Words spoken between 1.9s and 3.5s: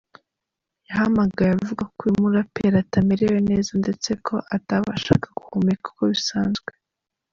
ko uyu muraperi atamerewe